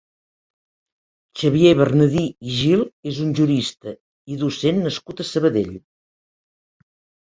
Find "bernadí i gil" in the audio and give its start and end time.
1.83-2.83